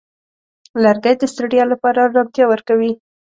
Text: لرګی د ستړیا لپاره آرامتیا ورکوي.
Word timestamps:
لرګی 0.83 1.15
د 1.17 1.23
ستړیا 1.33 1.63
لپاره 1.73 1.99
آرامتیا 2.07 2.45
ورکوي. 2.49 2.91